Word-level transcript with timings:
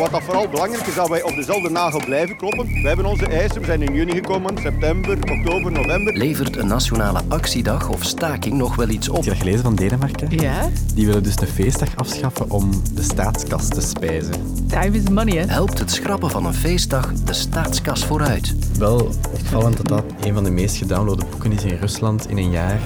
wat 0.00 0.10
dat 0.10 0.22
vooral 0.22 0.48
belangrijk 0.48 0.86
is, 0.86 0.94
dat 0.94 1.08
wij 1.08 1.22
op 1.22 1.34
dezelfde 1.34 1.70
nagel 1.70 2.00
blijven 2.04 2.36
kloppen. 2.36 2.66
We 2.66 2.88
hebben 2.88 3.06
onze 3.06 3.26
eisen, 3.26 3.60
we 3.60 3.66
zijn 3.66 3.82
in 3.82 3.94
juni 3.94 4.12
gekomen, 4.12 4.58
september, 4.58 5.18
oktober, 5.30 5.72
november. 5.72 6.16
Levert 6.16 6.56
een 6.56 6.66
nationale 6.66 7.20
actiedag 7.28 7.88
of 7.88 8.04
staking 8.04 8.54
nog 8.54 8.76
wel 8.76 8.88
iets 8.88 9.08
op? 9.08 9.14
Heb 9.14 9.24
je 9.24 9.30
dat 9.30 9.38
gelezen 9.38 9.62
van 9.62 9.74
Denemarken? 9.74 10.28
Ja? 10.30 10.68
Die 10.94 11.06
willen 11.06 11.22
dus 11.22 11.36
de 11.36 11.46
feestdag 11.46 11.96
afschaffen 11.96 12.50
om 12.50 12.70
de 12.94 13.02
staatskas 13.02 13.68
te 13.68 13.80
spijzen. 13.80 14.32
Time 14.66 14.96
is 14.96 15.08
money, 15.08 15.36
hè? 15.36 15.46
Helpt 15.46 15.78
het 15.78 15.90
schrappen 15.90 16.30
van 16.30 16.46
een 16.46 16.54
feestdag 16.54 17.12
de 17.12 17.32
staatskas 17.32 18.04
vooruit? 18.04 18.54
Wel 18.78 19.10
opvallend 19.32 19.76
dat 19.76 19.88
dat 19.88 20.04
een 20.26 20.34
van 20.34 20.44
de 20.44 20.50
meest 20.50 20.76
gedownloade 20.76 21.24
boeken 21.30 21.52
is 21.52 21.64
in 21.64 21.76
Rusland 21.76 22.30
in 22.30 22.36
een 22.36 22.50
jaar. 22.50 22.80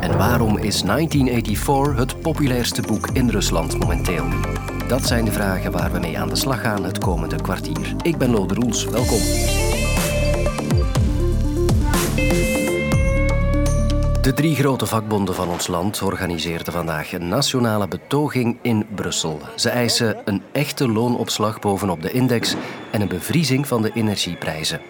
En 0.00 0.16
waarom 0.16 0.56
is 0.56 0.82
1984 0.82 1.96
het 1.96 2.20
populairste 2.20 2.82
boek 2.82 3.08
in 3.12 3.28
Rusland 3.30 3.78
momenteel? 3.78 4.24
Dat 4.88 5.06
zijn 5.06 5.24
de 5.24 5.32
vragen 5.32 5.72
waar 5.72 5.92
we 5.92 5.98
mee 5.98 6.18
aan 6.18 6.28
de 6.28 6.36
slag 6.36 6.60
gaan 6.60 6.84
het 6.84 6.98
komende 6.98 7.42
kwartier. 7.42 7.94
Ik 8.02 8.16
ben 8.16 8.30
Lode 8.30 8.54
Roels, 8.54 8.84
welkom. 8.84 9.18
De 14.22 14.32
drie 14.34 14.54
grote 14.54 14.86
vakbonden 14.86 15.34
van 15.34 15.48
ons 15.48 15.66
land 15.66 16.02
organiseerden 16.02 16.72
vandaag 16.72 17.12
een 17.12 17.28
nationale 17.28 17.88
betoging 17.88 18.58
in 18.62 18.86
Brussel. 18.94 19.40
Ze 19.56 19.70
eisen 19.70 20.16
een 20.24 20.42
echte 20.52 20.88
loonopslag 20.88 21.60
bovenop 21.60 22.02
de 22.02 22.10
index 22.10 22.54
en 22.92 23.00
een 23.00 23.08
bevriezing 23.08 23.66
van 23.66 23.82
de 23.82 23.90
energieprijzen. 23.94 24.80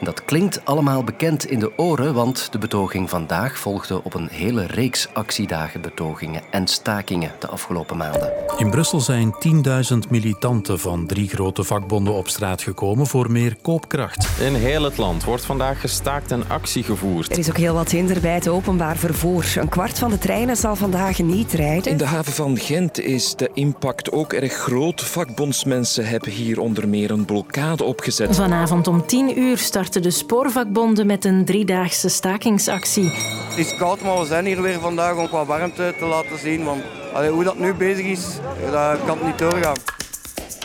Dat 0.00 0.24
klinkt 0.24 0.64
allemaal 0.64 1.04
bekend 1.04 1.46
in 1.46 1.58
de 1.58 1.78
oren, 1.78 2.14
want 2.14 2.48
de 2.52 2.58
betoging 2.58 3.10
vandaag 3.10 3.58
volgde 3.58 4.04
op 4.04 4.14
een 4.14 4.28
hele 4.28 4.66
reeks 4.66 5.08
actiedagen, 5.12 5.80
betogingen 5.80 6.42
en 6.50 6.66
stakingen 6.66 7.32
de 7.38 7.46
afgelopen 7.46 7.96
maanden. 7.96 8.32
In 8.56 8.70
Brussel 8.70 9.00
zijn 9.00 9.34
10.000 9.92 9.98
militanten 10.10 10.78
van 10.78 11.06
drie 11.06 11.28
grote 11.28 11.64
vakbonden 11.64 12.14
op 12.14 12.28
straat 12.28 12.62
gekomen 12.62 13.06
voor 13.06 13.30
meer 13.30 13.56
koopkracht. 13.62 14.28
In 14.40 14.54
heel 14.54 14.82
het 14.82 14.96
land 14.96 15.24
wordt 15.24 15.44
vandaag 15.44 15.80
gestaakt 15.80 16.30
en 16.30 16.48
actie 16.48 16.82
gevoerd. 16.82 17.32
Er 17.32 17.38
is 17.38 17.48
ook 17.48 17.56
heel 17.56 17.74
wat 17.74 17.90
hinder 17.90 18.20
bij 18.20 18.34
het 18.34 18.48
openbaar 18.48 18.96
vervoer. 18.96 19.44
Een 19.56 19.68
kwart 19.68 19.98
van 19.98 20.10
de 20.10 20.18
treinen 20.18 20.56
zal 20.56 20.76
vandaag 20.76 21.18
niet 21.18 21.52
rijden. 21.52 21.92
In 21.92 21.98
de 21.98 22.04
haven 22.06 22.32
van 22.32 22.58
Gent 22.58 23.00
is 23.00 23.36
de 23.36 23.50
impact 23.54 24.12
ook 24.12 24.32
erg 24.32 24.52
groot. 24.52 25.02
Vakbondsmensen 25.02 26.06
hebben 26.06 26.30
hier 26.30 26.60
onder 26.60 26.88
meer 26.88 27.10
een 27.10 27.24
blokkade 27.24 27.84
opgezet. 27.84 28.36
Vanavond 28.36 28.88
om 28.88 29.06
10 29.06 29.38
uur 29.38 29.58
starten 29.86 30.10
de 30.10 30.16
spoorvakbonden 30.16 31.06
met 31.06 31.24
een 31.24 31.44
driedaagse 31.44 32.08
stakingsactie. 32.08 33.10
Het 33.48 33.58
is 33.58 33.76
koud, 33.76 34.00
maar 34.00 34.18
we 34.18 34.26
zijn 34.26 34.46
hier 34.46 34.62
weer 34.62 34.80
vandaag 34.80 35.16
om 35.16 35.28
qua 35.28 35.44
warmte 35.44 35.94
te 35.98 36.04
laten 36.04 36.38
zien. 36.38 36.64
Want 36.64 36.82
allee, 37.12 37.30
hoe 37.30 37.44
dat 37.44 37.58
nu 37.58 37.74
bezig 37.74 38.06
is, 38.06 38.26
dat 38.70 39.04
kan 39.04 39.18
niet 39.24 39.38
doorgaan. 39.38 39.76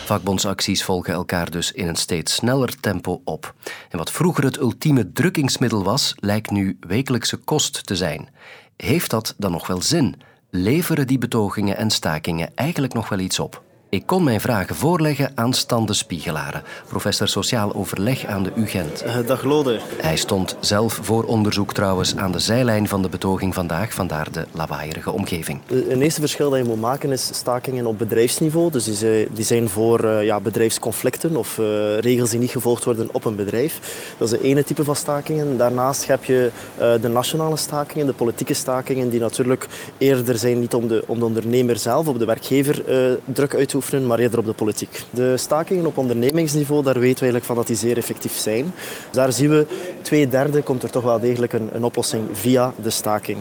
Vakbondsacties 0.05 0.83
volgen 0.83 1.13
elkaar 1.13 1.51
dus 1.51 1.71
in 1.71 1.87
een 1.87 1.95
steeds 1.95 2.33
sneller 2.33 2.79
tempo 2.79 3.21
op. 3.23 3.53
En 3.89 3.97
wat 3.97 4.11
vroeger 4.11 4.43
het 4.43 4.57
ultieme 4.57 5.11
drukkingsmiddel 5.11 5.83
was, 5.83 6.15
lijkt 6.19 6.51
nu 6.51 6.77
wekelijkse 6.79 7.37
kost 7.37 7.85
te 7.85 7.95
zijn. 7.95 8.29
Heeft 8.75 9.09
dat 9.09 9.35
dan 9.37 9.51
nog 9.51 9.67
wel 9.67 9.81
zin? 9.81 10.21
Leveren 10.49 11.07
die 11.07 11.17
betogingen 11.17 11.77
en 11.77 11.89
stakingen 11.89 12.51
eigenlijk 12.55 12.93
nog 12.93 13.09
wel 13.09 13.19
iets 13.19 13.39
op? 13.39 13.63
Ik 13.91 14.05
kon 14.05 14.23
mijn 14.23 14.41
vragen 14.41 14.75
voorleggen 14.75 15.31
aan 15.35 15.53
Stan 15.53 15.85
de 15.85 15.93
Spiegelaren, 15.93 16.63
professor 16.87 17.27
sociaal 17.27 17.75
overleg 17.75 18.25
aan 18.25 18.43
de 18.43 18.51
UGent. 18.55 19.03
Uh, 19.05 19.27
dag 19.27 19.43
Lode. 19.43 19.79
Hij 20.01 20.15
stond 20.15 20.55
zelf 20.59 20.99
voor 21.01 21.23
onderzoek 21.23 21.73
trouwens 21.73 22.15
aan 22.15 22.31
de 22.31 22.39
zijlijn 22.39 22.87
van 22.87 23.01
de 23.01 23.09
betoging 23.09 23.53
vandaag, 23.53 23.93
vandaar 23.93 24.31
de 24.31 24.45
lawaaierige 24.51 25.11
omgeving. 25.11 25.59
Een 25.67 26.01
eerste 26.01 26.19
verschil 26.19 26.49
dat 26.49 26.59
je 26.59 26.65
moet 26.65 26.79
maken 26.81 27.11
is 27.11 27.29
stakingen 27.33 27.85
op 27.85 27.97
bedrijfsniveau. 27.97 28.71
Dus 28.71 28.85
die, 29.33 29.43
zijn 29.43 29.69
voor 29.69 30.05
uh, 30.05 30.23
ja, 30.23 30.39
bedrijfsconflicten 30.39 31.35
of 31.35 31.57
uh, 31.57 31.97
regels 31.97 32.29
die 32.29 32.39
niet 32.39 32.51
gevolgd 32.51 32.83
worden 32.83 33.09
op 33.11 33.25
een 33.25 33.35
bedrijf. 33.35 33.79
Dat 34.17 34.31
is 34.31 34.39
de 34.39 34.45
ene 34.47 34.63
type 34.63 34.83
van 34.83 34.95
stakingen. 34.95 35.57
Daarnaast 35.57 36.07
heb 36.07 36.23
je 36.23 36.51
de 36.77 37.09
nationale 37.09 37.57
stakingen, 37.57 38.05
de 38.05 38.13
politieke 38.13 38.53
stakingen, 38.53 39.09
die 39.09 39.19
natuurlijk 39.19 39.67
eerder 39.97 40.37
zijn 40.37 40.59
niet 40.59 40.73
om 40.73 40.87
de, 40.87 41.03
om 41.07 41.19
de 41.19 41.25
ondernemer 41.25 41.77
zelf, 41.77 42.07
op 42.07 42.19
de 42.19 42.25
werkgever 42.25 42.83
druk 43.25 43.55
uit 43.55 43.69
te 43.69 43.79
maar 43.89 44.19
eerder 44.19 44.39
op 44.39 44.45
de 44.45 44.53
politiek. 44.53 45.03
De 45.09 45.37
stakingen 45.37 45.85
op 45.85 45.97
ondernemingsniveau, 45.97 46.83
daar 46.83 46.99
weten 46.99 47.25
we 47.25 47.31
eigenlijk 47.31 47.45
van 47.45 47.55
dat 47.55 47.67
die 47.67 47.75
zeer 47.75 47.97
effectief 47.97 48.37
zijn. 48.37 48.73
Daar 49.11 49.33
zien 49.33 49.49
we, 49.49 49.65
twee 50.01 50.27
derde 50.27 50.61
komt 50.61 50.83
er 50.83 50.89
toch 50.89 51.03
wel 51.03 51.19
degelijk 51.19 51.53
een, 51.53 51.69
een 51.73 51.83
oplossing 51.83 52.23
via 52.31 52.73
de 52.81 52.89
staking. 52.89 53.37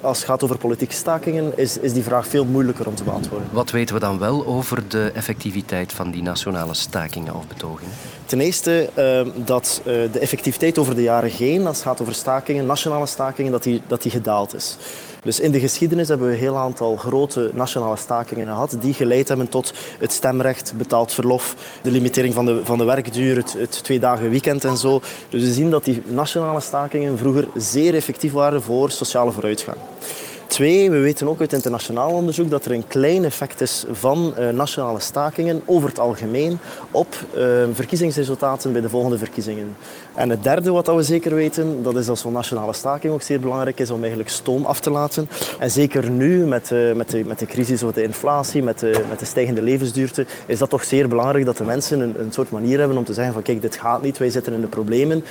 Als 0.00 0.18
het 0.18 0.26
gaat 0.26 0.42
over 0.42 0.58
politieke 0.58 0.94
stakingen, 0.94 1.58
is, 1.58 1.78
is 1.78 1.92
die 1.92 2.02
vraag 2.02 2.26
veel 2.26 2.44
moeilijker 2.44 2.86
om 2.86 2.94
te 2.94 3.04
beantwoorden. 3.04 3.48
Wat 3.52 3.70
weten 3.70 3.94
we 3.94 4.00
dan 4.00 4.18
wel 4.18 4.46
over 4.46 4.88
de 4.88 5.10
effectiviteit 5.14 5.92
van 5.92 6.10
die 6.10 6.22
nationale 6.22 6.74
stakingen 6.74 7.34
of 7.34 7.46
betogingen? 7.46 7.92
Ten 8.24 8.40
eerste 8.40 8.90
uh, 8.98 9.44
dat 9.44 9.80
uh, 9.80 10.12
de 10.12 10.18
effectiviteit 10.18 10.78
over 10.78 10.94
de 10.94 11.02
jaren 11.02 11.30
heen, 11.30 11.66
als 11.66 11.76
het 11.76 11.86
gaat 11.86 12.00
over 12.00 12.14
stakingen, 12.14 12.66
nationale 12.66 13.06
stakingen, 13.06 13.52
dat 13.52 13.62
die, 13.62 13.82
dat 13.86 14.02
die 14.02 14.10
gedaald 14.10 14.54
is. 14.54 14.76
Dus 15.24 15.40
in 15.40 15.50
de 15.50 15.60
geschiedenis 15.60 16.08
hebben 16.08 16.26
we 16.26 16.32
een 16.32 16.38
heel 16.38 16.56
aantal 16.56 16.96
grote 16.96 17.50
nationale 17.54 17.96
stakingen 17.96 18.46
gehad 18.46 18.76
die 18.80 18.94
geleid 18.94 19.28
hebben 19.28 19.48
tot 19.48 19.72
het 19.98 20.12
stemrecht, 20.12 20.72
betaald 20.76 21.12
verlof, 21.12 21.56
de 21.82 21.90
limitering 21.90 22.34
van 22.34 22.46
de, 22.46 22.60
van 22.64 22.78
de 22.78 22.84
werkduur, 22.84 23.36
het, 23.36 23.52
het 23.52 23.84
twee 23.84 23.98
dagen 23.98 24.30
weekend 24.30 24.64
en 24.64 24.76
zo. 24.76 25.00
Dus 25.28 25.42
we 25.42 25.52
zien 25.52 25.70
dat 25.70 25.84
die 25.84 26.02
nationale 26.06 26.60
stakingen 26.60 27.18
vroeger 27.18 27.48
zeer 27.54 27.94
effectief 27.94 28.32
waren 28.32 28.62
voor 28.62 28.90
sociale 28.90 29.32
vooruitgang. 29.32 29.76
Twee, 30.46 30.90
we 30.90 30.98
weten 30.98 31.28
ook 31.28 31.40
uit 31.40 31.52
internationaal 31.52 32.10
onderzoek 32.10 32.50
dat 32.50 32.64
er 32.64 32.72
een 32.72 32.86
klein 32.86 33.24
effect 33.24 33.60
is 33.60 33.84
van 33.90 34.34
uh, 34.38 34.48
nationale 34.48 35.00
stakingen 35.00 35.62
over 35.64 35.88
het 35.88 35.98
algemeen 35.98 36.58
op 36.90 37.14
uh, 37.36 37.42
verkiezingsresultaten 37.72 38.72
bij 38.72 38.80
de 38.80 38.88
volgende 38.88 39.18
verkiezingen. 39.18 39.76
En 40.14 40.30
het 40.30 40.42
derde 40.42 40.70
wat 40.70 40.86
we 40.86 41.02
zeker 41.02 41.34
weten, 41.34 41.82
dat 41.82 41.96
is 41.96 42.06
dat 42.06 42.18
zo'n 42.18 42.32
nationale 42.32 42.72
staking 42.72 43.12
ook 43.12 43.22
zeer 43.22 43.40
belangrijk 43.40 43.80
is 43.80 43.90
om 43.90 44.00
eigenlijk 44.00 44.30
stoom 44.30 44.64
af 44.64 44.80
te 44.80 44.90
laten. 44.90 45.28
En 45.58 45.70
zeker 45.70 46.10
nu 46.10 46.46
met, 46.46 46.70
uh, 46.70 46.92
met, 46.92 47.10
de, 47.10 47.24
met 47.24 47.38
de 47.38 47.46
crisis 47.46 47.82
of 47.82 47.92
de 47.92 48.02
inflatie, 48.02 48.62
met 48.62 48.78
de, 48.78 49.04
met 49.08 49.18
de 49.18 49.24
stijgende 49.24 49.62
levensduurte, 49.62 50.26
is 50.46 50.58
dat 50.58 50.70
toch 50.70 50.84
zeer 50.84 51.08
belangrijk 51.08 51.44
dat 51.44 51.56
de 51.56 51.64
mensen 51.64 52.00
een, 52.00 52.14
een 52.20 52.32
soort 52.32 52.50
manier 52.50 52.78
hebben 52.78 52.96
om 52.96 53.04
te 53.04 53.14
zeggen 53.14 53.32
van 53.32 53.42
kijk, 53.42 53.62
dit 53.62 53.76
gaat 53.76 54.02
niet, 54.02 54.18
wij 54.18 54.30
zitten 54.30 54.52
in 54.52 54.60
de 54.60 54.66
problemen, 54.66 55.24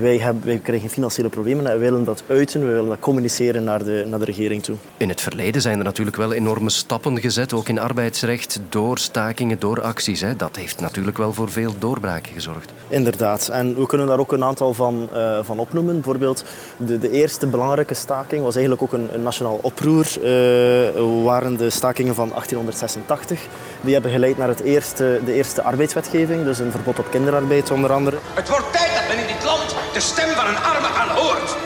wij, 0.00 0.18
hebben, 0.18 0.42
wij 0.44 0.58
krijgen 0.58 0.88
financiële 0.88 1.28
problemen 1.28 1.66
en 1.66 1.70
wij 1.70 1.78
willen 1.78 2.04
dat 2.04 2.22
uiten, 2.26 2.60
we 2.60 2.66
willen 2.66 2.88
dat 2.88 2.98
communiceren 2.98 3.64
naar 3.64 3.84
de, 3.84 4.01
naar 4.06 4.18
de 4.18 4.24
regering 4.24 4.62
toe. 4.62 4.76
In 4.96 5.08
het 5.08 5.20
verleden 5.20 5.62
zijn 5.62 5.78
er 5.78 5.84
natuurlijk 5.84 6.16
wel 6.16 6.32
enorme 6.32 6.70
stappen 6.70 7.20
gezet, 7.20 7.52
ook 7.52 7.68
in 7.68 7.78
arbeidsrecht, 7.78 8.60
door 8.68 8.98
stakingen, 8.98 9.58
door 9.58 9.80
acties. 9.80 10.20
Hè. 10.20 10.36
Dat 10.36 10.56
heeft 10.56 10.80
natuurlijk 10.80 11.16
wel 11.16 11.32
voor 11.32 11.50
veel 11.50 11.74
doorbraken 11.78 12.32
gezorgd. 12.32 12.72
Inderdaad. 12.88 13.48
En 13.48 13.74
we 13.74 13.86
kunnen 13.86 14.06
daar 14.06 14.18
ook 14.18 14.32
een 14.32 14.44
aantal 14.44 14.74
van, 14.74 15.08
uh, 15.14 15.38
van 15.42 15.58
opnoemen. 15.58 15.94
Bijvoorbeeld 15.94 16.44
de, 16.76 16.98
de, 16.98 17.10
eerste 17.10 17.46
belangrijke 17.46 17.94
staking 17.94 18.42
was 18.42 18.54
eigenlijk 18.54 18.82
ook 18.82 18.92
een, 18.92 19.14
een 19.14 19.22
nationaal 19.22 19.58
oproer. 19.62 20.06
Uh, 20.18 21.24
waren 21.24 21.56
de 21.56 21.70
stakingen 21.70 22.14
van 22.14 22.28
1886. 22.28 23.40
Die 23.80 23.92
hebben 23.92 24.10
geleid 24.10 24.38
naar 24.38 24.48
het 24.48 24.60
eerste, 24.60 25.20
de 25.24 25.32
eerste 25.32 25.62
arbeidswetgeving, 25.62 26.44
dus 26.44 26.58
een 26.58 26.70
verbod 26.70 26.98
op 26.98 27.10
kinderarbeid 27.10 27.70
onder 27.70 27.92
andere. 27.92 28.16
Het 28.34 28.48
wordt 28.48 28.72
tijd 28.72 28.94
dat 28.94 29.08
men 29.08 29.18
in 29.18 29.34
dit 29.34 29.44
land 29.44 29.74
de 29.92 30.00
stem 30.00 30.28
van 30.28 30.46
een 30.46 30.56
arme 30.56 30.86
aanhoort. 30.86 31.56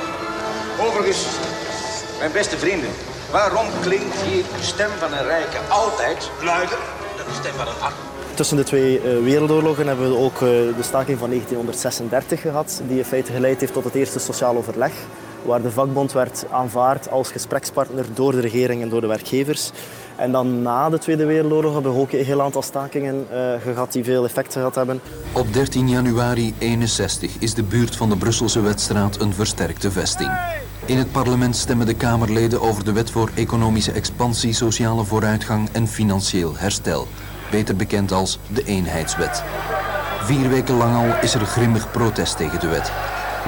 Overigens, 0.81 1.27
mijn 2.19 2.33
beste 2.33 2.59
vrienden, 2.59 2.89
waarom 3.31 3.67
klinkt 3.81 4.21
hier 4.21 4.43
de 4.43 4.63
stem 4.63 4.91
van 4.99 5.13
een 5.13 5.25
rijke 5.25 5.59
altijd 5.69 6.31
luider 6.43 6.79
dan 7.17 7.27
de 7.27 7.35
stem 7.41 7.53
van 7.53 7.67
een 7.67 7.81
arme? 7.81 7.97
Tussen 8.35 8.57
de 8.57 8.65
twee 8.65 9.03
uh, 9.03 9.23
wereldoorlogen 9.23 9.87
hebben 9.87 10.11
we 10.11 10.17
ook 10.17 10.35
uh, 10.35 10.49
de 10.49 10.83
staking 10.83 11.19
van 11.19 11.29
1936 11.29 12.41
gehad, 12.41 12.83
die 12.89 12.99
in 12.99 13.05
feite 13.05 13.33
geleid 13.33 13.61
heeft 13.61 13.73
tot 13.73 13.85
het 13.85 13.95
eerste 13.95 14.19
sociaal 14.19 14.57
overleg, 14.57 14.93
waar 15.43 15.63
de 15.63 15.71
vakbond 15.71 16.13
werd 16.13 16.45
aanvaard 16.51 17.11
als 17.11 17.31
gesprekspartner 17.31 18.05
door 18.15 18.33
de 18.33 18.41
regering 18.41 18.83
en 18.83 18.89
door 18.89 19.01
de 19.01 19.07
werkgevers. 19.07 19.71
En 20.17 20.33
dan 20.33 20.63
na 20.63 20.89
de 20.89 20.99
Tweede 20.99 21.25
Wereldoorlog 21.25 21.73
hebben 21.73 21.95
we 21.95 22.01
ook 22.01 22.13
een 22.13 22.25
heel 22.25 22.43
aantal 22.43 22.63
stakingen 22.63 23.27
uh, 23.33 23.53
gehad 23.63 23.93
die 23.93 24.05
veel 24.05 24.25
effect 24.25 24.53
gehad 24.53 24.75
hebben. 24.75 25.01
Op 25.33 25.53
13 25.53 25.89
januari 25.89 26.55
61 26.59 27.33
is 27.39 27.55
de 27.55 27.63
buurt 27.63 27.97
van 27.97 28.09
de 28.09 28.17
Brusselse 28.17 28.61
Wetstraat 28.61 29.21
een 29.21 29.35
versterkte 29.35 29.91
vesting. 29.91 30.31
In 30.87 30.99
het 30.99 31.13
parlement 31.13 31.57
stemmen 31.57 31.87
de 31.87 31.95
Kamerleden 31.95 32.61
over 32.61 32.85
de 32.85 32.93
wet 32.93 33.11
voor 33.11 33.31
economische 33.35 33.93
expansie, 33.93 34.53
sociale 34.53 35.05
vooruitgang 35.05 35.69
en 35.73 35.89
financieel 35.89 36.57
herstel. 36.57 37.07
Beter 37.51 37.77
bekend 37.77 38.13
als 38.13 38.39
de 38.49 38.65
Eenheidswet. 38.65 39.43
Vier 40.23 40.49
weken 40.49 40.75
lang 40.75 40.97
al 40.97 41.23
is 41.23 41.35
er 41.35 41.47
grimmig 41.47 41.91
protest 41.91 42.37
tegen 42.37 42.61
de 42.61 42.69
wet. 42.69 42.93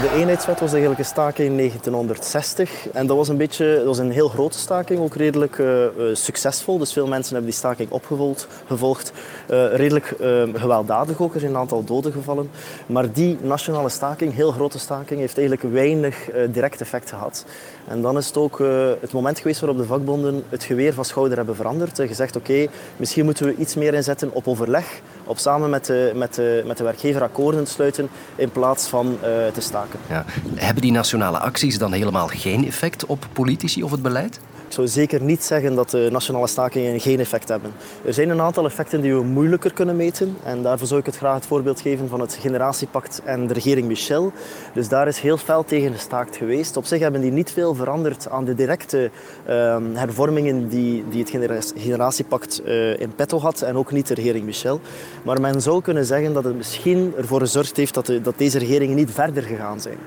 De 0.00 0.14
eenheidswet 0.14 0.60
was 0.60 0.70
eigenlijk 0.70 1.00
een 1.00 1.06
staking 1.06 1.48
in 1.48 1.56
1960. 1.56 2.88
En 2.92 3.06
dat 3.06 3.16
was 3.16 3.28
een 3.28 3.36
beetje, 3.36 3.74
dat 3.76 3.84
was 3.84 3.98
een 3.98 4.10
heel 4.10 4.28
grote 4.28 4.58
staking, 4.58 5.00
ook 5.00 5.14
redelijk 5.14 5.58
uh, 5.58 5.86
succesvol. 6.12 6.78
Dus 6.78 6.92
veel 6.92 7.06
mensen 7.06 7.32
hebben 7.32 7.50
die 7.50 7.60
staking 7.60 7.90
opgevolgd. 7.90 8.46
Gevolgd. 8.66 9.12
Uh, 9.50 9.74
redelijk 9.74 10.14
uh, 10.20 10.42
gewelddadig 10.54 11.20
ook, 11.20 11.34
er 11.34 11.40
zijn 11.40 11.52
een 11.52 11.58
aantal 11.58 11.84
doden 11.84 12.12
gevallen. 12.12 12.50
Maar 12.86 13.12
die 13.12 13.38
nationale 13.40 13.88
staking, 13.88 14.34
heel 14.34 14.50
grote 14.50 14.78
staking, 14.78 15.20
heeft 15.20 15.38
eigenlijk 15.38 15.74
weinig 15.74 16.28
direct 16.50 16.80
effect 16.80 17.08
gehad. 17.08 17.44
En 17.88 18.02
dan 18.02 18.16
is 18.16 18.26
het 18.26 18.36
ook 18.36 18.58
het 19.00 19.12
moment 19.12 19.38
geweest 19.38 19.60
waarop 19.60 19.78
de 19.78 19.84
vakbonden 19.84 20.44
het 20.48 20.64
geweer 20.64 20.94
van 20.94 21.04
schouder 21.04 21.36
hebben 21.36 21.56
veranderd. 21.56 21.98
En 21.98 22.08
gezegd, 22.08 22.36
oké, 22.36 22.66
misschien 22.96 23.24
moeten 23.24 23.46
we 23.46 23.54
iets 23.54 23.74
meer 23.74 23.94
inzetten 23.94 24.30
op 24.32 24.48
overleg, 24.48 25.00
op 25.24 25.38
samen 25.38 25.70
met 25.70 25.86
de, 25.86 26.12
met 26.14 26.34
de, 26.34 26.62
met 26.66 26.76
de 26.76 26.84
werkgever 26.84 27.22
akkoorden 27.22 27.66
sluiten, 27.66 28.08
in 28.36 28.50
plaats 28.50 28.86
van 28.86 29.18
te 29.52 29.60
staken. 29.60 29.87
Ja. 30.08 30.24
Hebben 30.54 30.82
die 30.82 30.92
nationale 30.92 31.38
acties 31.38 31.78
dan 31.78 31.92
helemaal 31.92 32.26
geen 32.26 32.66
effect 32.66 33.06
op 33.06 33.28
politici 33.32 33.82
of 33.82 33.90
het 33.90 34.02
beleid? 34.02 34.40
Ik 34.68 34.74
zou 34.74 34.88
zeker 34.88 35.22
niet 35.22 35.44
zeggen 35.44 35.74
dat 35.74 35.90
de 35.90 36.08
nationale 36.12 36.46
stakingen 36.46 37.00
geen 37.00 37.20
effect 37.20 37.48
hebben. 37.48 37.72
Er 38.04 38.14
zijn 38.14 38.28
een 38.28 38.40
aantal 38.40 38.64
effecten 38.64 39.00
die 39.00 39.14
we 39.14 39.22
moeilijker 39.22 39.72
kunnen 39.72 39.96
meten. 39.96 40.36
En 40.44 40.62
daarvoor 40.62 40.86
zou 40.86 41.00
ik 41.00 41.06
het 41.06 41.16
graag 41.16 41.34
het 41.34 41.46
voorbeeld 41.46 41.80
geven 41.80 42.08
van 42.08 42.20
het 42.20 42.38
generatiepact 42.40 43.20
en 43.24 43.46
de 43.46 43.54
regering 43.54 43.86
Michel. 43.86 44.32
Dus 44.74 44.88
daar 44.88 45.08
is 45.08 45.20
heel 45.20 45.36
fel 45.36 45.64
tegen 45.64 45.92
gestaakt 45.92 46.36
geweest. 46.36 46.76
Op 46.76 46.84
zich 46.84 47.00
hebben 47.00 47.20
die 47.20 47.30
niet 47.30 47.50
veel 47.50 47.74
veranderd 47.74 48.28
aan 48.28 48.44
de 48.44 48.54
directe 48.54 49.10
uh, 49.48 49.76
hervormingen 49.92 50.68
die, 50.68 51.04
die 51.10 51.24
het 51.24 51.30
generatiepact 51.76 52.62
uh, 52.64 53.00
in 53.00 53.14
petto 53.14 53.38
had. 53.38 53.62
En 53.62 53.76
ook 53.76 53.92
niet 53.92 54.06
de 54.06 54.14
regering 54.14 54.44
Michel. 54.44 54.80
Maar 55.22 55.40
men 55.40 55.62
zou 55.62 55.82
kunnen 55.82 56.04
zeggen 56.04 56.32
dat 56.32 56.44
het 56.44 56.56
misschien 56.56 57.12
ervoor 57.16 57.40
gezorgd 57.40 57.76
heeft 57.76 57.94
dat, 57.94 58.06
de, 58.06 58.20
dat 58.20 58.38
deze 58.38 58.58
regeringen 58.58 58.96
niet 58.96 59.10
verder 59.10 59.42
gegaan 59.42 59.80
zijn. 59.80 59.98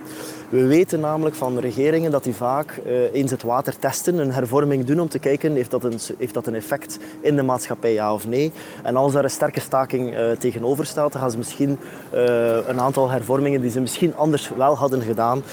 We 0.52 0.66
weten 0.66 1.00
namelijk 1.00 1.36
van 1.36 1.60
regeringen 1.60 2.12
dat 2.12 2.24
die 2.24 2.36
vaak 2.36 2.80
uh, 2.86 3.14
eens 3.14 3.32
het 3.32 3.44
water 3.44 3.80
testen, 3.80 4.18
een 4.18 4.32
hervorming 4.32 4.86
doen 4.86 5.00
om 5.00 5.10
te 5.10 5.20
kijken 5.20 5.54
heeft 5.54 5.72
dat, 5.72 5.84
een, 5.84 6.00
heeft 6.18 6.34
dat 6.34 6.48
een 6.48 6.56
effect 6.56 6.98
in 7.22 7.36
de 7.36 7.44
maatschappij, 7.44 7.94
ja 7.94 8.14
of 8.14 8.28
nee. 8.28 8.52
En 8.84 8.96
als 8.96 9.14
daar 9.14 9.24
een 9.24 9.30
sterke 9.30 9.60
staking 9.60 10.14
uh, 10.14 10.32
tegenover 10.32 10.86
staat, 10.86 11.12
dan 11.12 11.22
gaan 11.22 11.32
ze 11.32 11.38
misschien 11.38 11.80
uh, 12.14 12.68
een 12.68 12.80
aantal 12.80 13.10
hervormingen 13.10 13.62
die 13.62 13.72
ze 13.72 13.80
misschien 13.80 14.16
anders 14.16 14.50
wel 14.50 14.78
hadden 14.78 15.02
gedaan, 15.02 15.44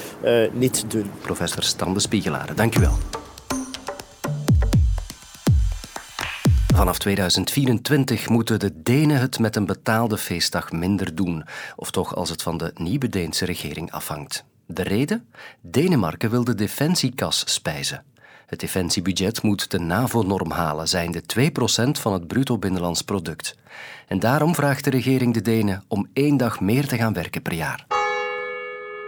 niet 0.51 0.85
doen. 0.87 1.11
Professor 1.21 1.63
Stan 1.63 1.93
de 1.93 1.99
Spiegelaren, 1.99 2.55
dank 2.55 2.75
u 2.75 2.79
wel. 2.79 2.97
Vanaf 6.75 6.97
2024 6.97 8.29
moeten 8.29 8.59
de 8.59 8.81
Denen 8.81 9.19
het 9.19 9.39
met 9.39 9.55
een 9.55 9.65
betaalde 9.65 10.17
feestdag 10.17 10.71
minder 10.71 11.15
doen, 11.15 11.45
of 11.75 11.91
toch 11.91 12.15
als 12.15 12.29
het 12.29 12.41
van 12.41 12.57
de 12.57 12.71
nieuwe 12.75 13.09
Deense 13.09 13.45
regering 13.45 13.91
afhangt. 13.91 14.47
De 14.71 14.83
reden? 14.83 15.27
Denemarken 15.61 16.29
wil 16.29 16.43
de 16.43 16.55
defensiekas 16.55 17.43
spijzen. 17.45 18.03
Het 18.45 18.59
defensiebudget 18.59 19.41
moet 19.41 19.71
de 19.71 19.79
NAVO-norm 19.79 20.51
halen, 20.51 20.87
zijnde 20.87 21.21
2% 21.21 21.91
van 21.91 22.13
het 22.13 22.27
bruto 22.27 22.57
binnenlands 22.57 23.01
product. 23.01 23.55
En 24.07 24.19
daarom 24.19 24.55
vraagt 24.55 24.83
de 24.83 24.89
regering 24.89 25.33
de 25.33 25.41
Denen 25.41 25.83
om 25.87 26.09
één 26.13 26.37
dag 26.37 26.59
meer 26.59 26.87
te 26.87 26.97
gaan 26.97 27.13
werken 27.13 27.41
per 27.41 27.53
jaar. 27.53 27.85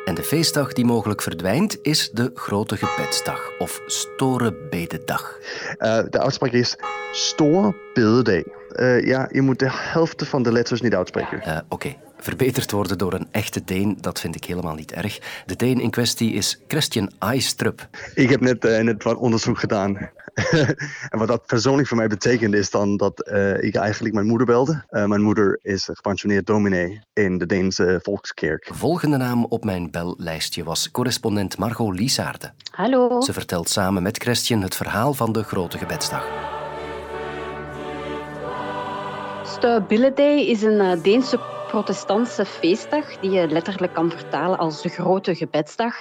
En 0.06 0.16
de 0.16 0.24
feestdag 0.24 0.74
die 0.74 0.86
mogelijk 0.86 1.22
verdwijnt 1.22 1.78
is 1.82 2.10
de 2.14 2.32
Grote 2.34 2.78
Gebedsdag 2.78 3.52
of 3.60 3.82
Store 3.86 4.54
Bededag. 4.70 5.38
Uh, 5.78 6.00
de 6.10 6.20
uitspraak 6.20 6.52
is 6.52 6.78
Store 7.12 7.76
Bededag. 7.94 8.61
Uh, 8.76 9.06
ja, 9.06 9.30
je 9.32 9.42
moet 9.42 9.60
de 9.60 9.70
helft 9.70 10.28
van 10.28 10.44
de 10.44 10.52
letters 10.52 10.82
niet 10.82 10.96
uitspreken. 10.96 11.42
Uh, 11.48 11.56
Oké. 11.56 11.64
Okay 11.70 11.98
verbeterd 12.24 12.72
worden 12.72 12.98
door 12.98 13.14
een 13.14 13.28
echte 13.32 13.64
Deen, 13.64 13.98
dat 14.02 14.20
vind 14.20 14.36
ik 14.36 14.44
helemaal 14.44 14.76
niet 14.76 14.92
erg. 14.92 15.20
De 15.46 15.56
Deen 15.56 15.80
in 15.80 15.90
kwestie 15.90 16.34
is 16.34 16.62
Christian 16.68 17.12
Aistrup. 17.18 17.88
Ik 18.14 18.30
heb 18.30 18.42
net, 18.42 18.66
uh, 18.66 18.80
net 18.80 19.04
wat 19.04 19.18
onderzoek 19.18 19.60
gedaan. 19.60 19.98
en 21.10 21.20
wat 21.20 21.28
dat 21.28 21.46
persoonlijk 21.46 21.88
voor 21.88 21.98
mij 21.98 22.08
betekent, 22.08 22.54
is 22.54 22.70
dan 22.70 22.98
dat 22.98 23.30
uh, 23.32 23.64
ik 23.64 23.76
eigenlijk 23.76 24.14
mijn 24.14 24.28
moeder 24.28 24.48
belde. 24.48 24.84
Uh, 24.90 25.06
mijn 25.06 25.22
moeder 25.22 25.60
is 25.62 25.86
gepensioneerd 25.86 26.46
dominee 26.46 27.02
in 27.14 27.38
de 27.38 27.46
Deense 27.46 28.00
Volkskerk. 28.04 28.70
Volgende 28.74 29.18
naam 29.18 29.46
op 29.46 29.64
mijn 29.64 29.92
bellijstje 29.92 30.64
was 30.64 30.92
correspondent 30.92 31.58
Margot 31.58 32.00
Liesaarde. 32.00 32.52
Hallo. 32.72 33.22
Ze 33.22 33.34
vertelt 33.34 33.70
samen 33.70 34.04
met 34.04 34.18
Christian 34.18 34.62
het 34.62 34.76
verhaal 34.76 35.14
van 35.14 35.32
de 35.32 35.44
Grote 35.44 35.78
Gebedsdag. 35.78 36.60
Stuybilledij 39.62 40.46
is 40.48 40.62
een 40.62 41.02
Deense 41.02 41.40
protestantse 41.72 42.46
feestdag, 42.46 43.20
die 43.20 43.32
je 43.32 43.48
letterlijk 43.48 43.94
kan 43.94 44.12
vertalen 44.12 44.58
als 44.58 44.82
de 44.82 44.90
Grote 44.90 45.36
Gebedsdag, 45.36 45.96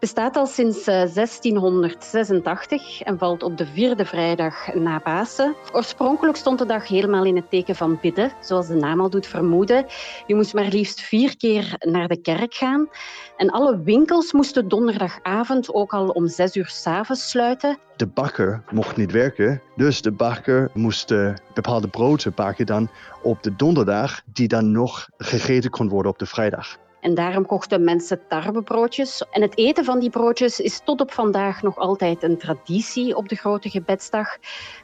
bestaat 0.00 0.36
al 0.36 0.46
sinds 0.46 0.84
1686 0.84 3.02
en 3.02 3.18
valt 3.18 3.42
op 3.42 3.56
de 3.56 3.66
vierde 3.66 4.04
vrijdag 4.04 4.74
na 4.74 4.98
Pasen. 4.98 5.54
Oorspronkelijk 5.72 6.36
stond 6.36 6.58
de 6.58 6.66
dag 6.66 6.88
helemaal 6.88 7.24
in 7.24 7.36
het 7.36 7.50
teken 7.50 7.76
van 7.76 7.98
bidden, 8.00 8.32
zoals 8.40 8.66
de 8.66 8.74
naam 8.74 9.00
al 9.00 9.10
doet 9.10 9.26
vermoeden. 9.26 9.86
Je 10.26 10.34
moest 10.34 10.54
maar 10.54 10.68
liefst 10.68 11.00
vier 11.00 11.36
keer 11.36 11.74
naar 11.78 12.08
de 12.08 12.20
kerk 12.20 12.54
gaan. 12.54 12.88
En 13.36 13.50
alle 13.50 13.82
winkels 13.82 14.32
moesten 14.32 14.68
donderdagavond 14.68 15.74
ook 15.74 15.92
al 15.92 16.08
om 16.08 16.28
zes 16.28 16.56
uur 16.56 16.68
s'avonds 16.68 17.30
sluiten. 17.30 17.78
De 17.96 18.06
bakker 18.06 18.62
mocht 18.70 18.96
niet 18.96 19.12
werken, 19.12 19.62
dus 19.76 20.02
de 20.02 20.12
bakker 20.12 20.70
moest 20.74 21.14
bepaalde 21.54 21.88
broden 21.88 22.32
bakken 22.34 22.66
dan 22.66 22.88
op 23.22 23.42
de 23.42 23.56
donderdag, 23.56 24.20
die 24.32 24.48
dan 24.48 24.72
nog 24.72 25.07
gegeten 25.16 25.70
kon 25.70 25.88
worden 25.88 26.12
op 26.12 26.18
de 26.18 26.26
vrijdag. 26.26 26.76
En 27.00 27.14
daarom 27.14 27.46
kochten 27.46 27.84
mensen 27.84 28.20
tarwebroodjes. 28.28 29.24
En 29.30 29.42
het 29.42 29.58
eten 29.58 29.84
van 29.84 29.98
die 29.98 30.10
broodjes 30.10 30.60
is 30.60 30.80
tot 30.84 31.00
op 31.00 31.12
vandaag 31.12 31.62
nog 31.62 31.76
altijd 31.76 32.22
een 32.22 32.38
traditie 32.38 33.16
op 33.16 33.28
de 33.28 33.34
Grote 33.34 33.70
Gebedsdag. 33.70 34.36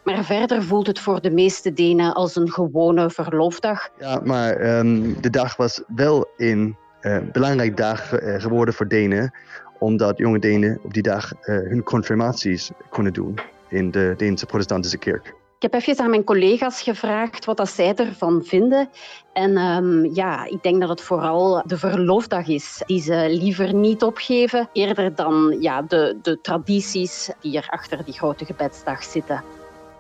Maar 0.05 0.25
verder 0.25 0.63
voelt 0.63 0.87
het 0.87 0.99
voor 0.99 1.21
de 1.21 1.31
meeste 1.31 1.73
Denen 1.73 2.15
als 2.15 2.37
een 2.37 2.51
gewone 2.51 3.11
verloofdag. 3.11 3.89
Ja, 3.99 4.21
maar 4.25 4.79
um, 4.79 5.21
de 5.21 5.31
dag 5.31 5.57
was 5.57 5.83
wel 5.95 6.29
een 6.37 6.77
uh, 7.01 7.19
belangrijk 7.33 7.77
dag 7.77 8.21
uh, 8.21 8.41
geworden 8.41 8.75
voor 8.75 8.89
Denen. 8.89 9.33
Omdat 9.79 10.19
jonge 10.19 10.39
Denen 10.39 10.81
op 10.83 10.95
die 10.95 11.03
dag 11.03 11.33
uh, 11.33 11.39
hun 11.45 11.83
confirmaties 11.83 12.71
konden 12.91 13.13
doen 13.13 13.39
in 13.69 13.91
de 13.91 14.15
Deense 14.17 14.47
protestantische 14.47 14.99
kerk. 14.99 15.35
Ik 15.65 15.73
heb 15.73 15.81
even 15.81 16.05
aan 16.05 16.11
mijn 16.11 16.25
collega's 16.25 16.83
gevraagd 16.83 17.45
wat 17.45 17.57
dat 17.57 17.69
zij 17.69 17.95
ervan 17.95 18.43
vinden. 18.45 18.89
En 19.33 19.57
um, 19.57 20.15
ja, 20.15 20.45
ik 20.45 20.63
denk 20.63 20.81
dat 20.81 20.89
het 20.89 21.01
vooral 21.01 21.63
de 21.67 21.79
verloofdag 21.79 22.49
is 22.49 22.83
die 22.87 23.01
ze 23.01 23.27
liever 23.29 23.75
niet 23.75 24.03
opgeven, 24.03 24.69
eerder 24.73 25.15
dan 25.15 25.57
ja, 25.61 25.83
de, 25.83 26.19
de 26.23 26.41
tradities 26.41 27.33
die 27.41 27.57
er 27.57 27.67
achter 27.71 28.05
die 28.05 28.15
grote 28.15 28.45
gebedsdag 28.45 29.05
zitten. 29.05 29.43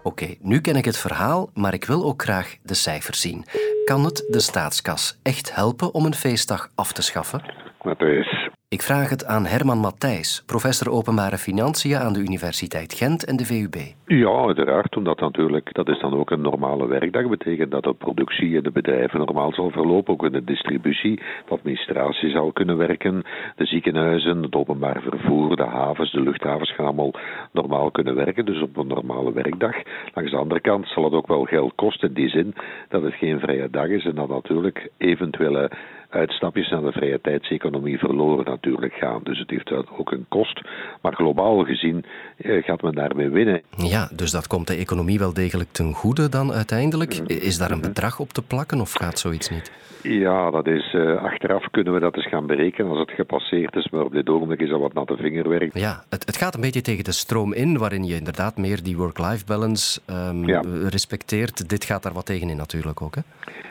Oké, 0.02 0.22
okay, 0.22 0.38
nu 0.40 0.60
ken 0.60 0.76
ik 0.76 0.84
het 0.84 0.98
verhaal, 0.98 1.50
maar 1.54 1.74
ik 1.74 1.84
wil 1.84 2.04
ook 2.04 2.22
graag 2.22 2.56
de 2.62 2.74
cijfers 2.74 3.20
zien. 3.20 3.44
Kan 3.84 4.04
het 4.04 4.26
de 4.28 4.40
staatskas 4.40 5.18
echt 5.22 5.54
helpen 5.54 5.94
om 5.94 6.04
een 6.04 6.14
feestdag 6.14 6.68
af 6.74 6.92
te 6.92 7.02
schaffen? 7.02 7.42
Dat 7.82 8.00
is 8.00 8.43
ik 8.74 8.82
vraag 8.82 9.10
het 9.10 9.24
aan 9.26 9.46
Herman 9.46 9.78
Matthijs, 9.78 10.42
professor 10.46 10.92
openbare 10.92 11.36
financiën 11.36 11.96
aan 11.96 12.12
de 12.12 12.18
Universiteit 12.18 12.92
Gent 12.92 13.24
en 13.24 13.36
de 13.36 13.44
VUB. 13.44 13.76
Ja, 14.06 14.34
uiteraard, 14.46 14.96
omdat 14.96 15.20
natuurlijk, 15.20 15.74
dat 15.74 15.88
is 15.88 16.00
dan 16.00 16.14
ook 16.14 16.30
een 16.30 16.40
normale 16.40 16.86
werkdag. 16.86 17.28
betekent 17.28 17.70
dat 17.70 17.82
de 17.82 17.94
productie 17.94 18.56
in 18.56 18.62
de 18.62 18.70
bedrijven 18.70 19.18
normaal 19.18 19.52
zal 19.52 19.70
verlopen, 19.70 20.12
ook 20.12 20.24
in 20.24 20.32
de 20.32 20.44
distributie, 20.44 21.16
de 21.16 21.54
administratie 21.54 22.30
zal 22.30 22.52
kunnen 22.52 22.76
werken, 22.76 23.22
de 23.56 23.66
ziekenhuizen, 23.66 24.42
het 24.42 24.54
openbaar 24.54 25.02
vervoer, 25.02 25.56
de 25.56 25.66
havens, 25.66 26.12
de 26.12 26.20
luchthavens 26.20 26.74
gaan 26.74 26.86
allemaal 26.86 27.14
normaal 27.52 27.90
kunnen 27.90 28.14
werken, 28.14 28.44
dus 28.44 28.62
op 28.62 28.76
een 28.76 28.86
normale 28.86 29.32
werkdag. 29.32 29.76
Langs 30.14 30.30
de 30.30 30.36
andere 30.36 30.60
kant 30.60 30.86
zal 30.86 31.04
het 31.04 31.12
ook 31.12 31.26
wel 31.26 31.44
geld 31.44 31.72
kosten 31.74 32.08
in 32.08 32.14
die 32.14 32.28
zin 32.28 32.54
dat 32.88 33.02
het 33.02 33.14
geen 33.14 33.40
vrije 33.40 33.70
dag 33.70 33.88
is 33.88 34.04
en 34.04 34.14
dat 34.14 34.28
natuurlijk 34.28 34.90
eventuele 34.96 35.70
uitstapjes 36.14 36.70
naar 36.70 36.82
de 36.82 36.92
vrije 36.92 37.20
tijdseconomie 37.20 37.98
verloren 37.98 38.44
natuurlijk 38.44 38.92
gaan. 38.92 39.20
Dus 39.22 39.38
het 39.38 39.50
heeft 39.50 39.72
ook 39.98 40.12
een 40.12 40.26
kost. 40.28 40.60
Maar 41.02 41.14
globaal 41.14 41.64
gezien 41.64 42.04
eh, 42.36 42.64
gaat 42.64 42.82
men 42.82 42.94
daarmee 42.94 43.28
winnen. 43.28 43.62
Ja, 43.76 44.08
dus 44.16 44.30
dat 44.30 44.46
komt 44.46 44.66
de 44.66 44.76
economie 44.76 45.18
wel 45.18 45.34
degelijk 45.34 45.72
ten 45.72 45.92
goede 45.92 46.28
dan 46.28 46.52
uiteindelijk. 46.52 47.14
Is 47.26 47.58
daar 47.58 47.70
een 47.70 47.80
bedrag 47.80 48.18
op 48.20 48.32
te 48.32 48.42
plakken 48.42 48.80
of 48.80 48.92
gaat 48.92 49.18
zoiets 49.18 49.50
niet? 49.50 49.72
Ja, 50.02 50.50
dat 50.50 50.66
is, 50.66 50.92
uh, 50.92 51.22
achteraf 51.22 51.70
kunnen 51.70 51.94
we 51.94 52.00
dat 52.00 52.16
eens 52.16 52.28
gaan 52.28 52.46
berekenen 52.46 52.90
als 52.90 52.98
het 52.98 53.10
gepasseerd 53.10 53.76
is. 53.76 53.88
Maar 53.90 54.04
op 54.04 54.12
dit 54.12 54.28
ogenblik 54.28 54.60
is 54.60 54.68
dat 54.68 54.80
wat 54.80 54.92
natte 54.92 55.16
vingerwerk. 55.16 55.78
Ja, 55.78 56.04
het, 56.10 56.26
het 56.26 56.36
gaat 56.36 56.54
een 56.54 56.60
beetje 56.60 56.80
tegen 56.80 57.04
de 57.04 57.12
stroom 57.12 57.52
in, 57.52 57.78
waarin 57.78 58.04
je 58.04 58.14
inderdaad 58.14 58.56
meer 58.56 58.82
die 58.82 58.96
work-life 58.96 59.44
balance 59.44 60.00
um, 60.10 60.46
ja. 60.46 60.62
respecteert. 60.88 61.68
Dit 61.68 61.84
gaat 61.84 62.02
daar 62.02 62.12
wat 62.12 62.26
tegen 62.26 62.48
in 62.48 62.56
natuurlijk 62.56 63.02
ook, 63.02 63.14
hè? 63.14 63.20